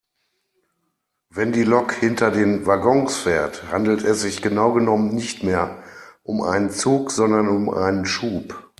Wenn 1.29 1.51
die 1.51 1.61
Lok 1.63 1.91
hinter 1.93 2.31
den 2.31 2.65
Waggons 2.65 3.17
fährt, 3.17 3.71
handelt 3.71 4.03
es 4.03 4.21
sich 4.21 4.41
genau 4.41 4.73
genommen 4.73 5.13
nicht 5.13 5.43
mehr 5.43 5.83
um 6.23 6.41
einen 6.41 6.71
Zug 6.71 7.11
sondern 7.11 7.47
um 7.47 7.69
einen 7.69 8.07
Schub. 8.07 8.67